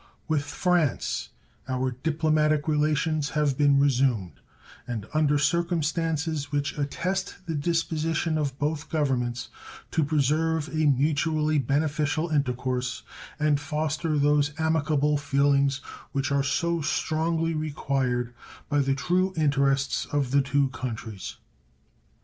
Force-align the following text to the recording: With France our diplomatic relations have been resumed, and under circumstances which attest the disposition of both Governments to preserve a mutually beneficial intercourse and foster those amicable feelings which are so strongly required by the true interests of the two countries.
With 0.27 0.41
France 0.45 1.29
our 1.67 1.91
diplomatic 1.91 2.67
relations 2.67 3.29
have 3.29 3.55
been 3.55 3.79
resumed, 3.79 4.39
and 4.87 5.05
under 5.13 5.37
circumstances 5.37 6.51
which 6.51 6.75
attest 6.75 7.35
the 7.45 7.53
disposition 7.53 8.35
of 8.35 8.57
both 8.57 8.89
Governments 8.89 9.49
to 9.91 10.03
preserve 10.03 10.67
a 10.69 10.87
mutually 10.87 11.59
beneficial 11.59 12.29
intercourse 12.29 13.03
and 13.39 13.59
foster 13.59 14.17
those 14.17 14.53
amicable 14.57 15.19
feelings 15.19 15.81
which 16.13 16.31
are 16.31 16.41
so 16.41 16.81
strongly 16.81 17.53
required 17.53 18.33
by 18.69 18.79
the 18.79 18.95
true 18.95 19.35
interests 19.37 20.07
of 20.07 20.31
the 20.31 20.41
two 20.41 20.69
countries. 20.69 21.35